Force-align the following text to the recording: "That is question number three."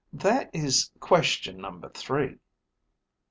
"That 0.13 0.49
is 0.51 0.89
question 0.99 1.57
number 1.61 1.87
three." 1.89 2.39